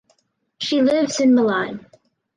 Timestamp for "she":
0.57-0.81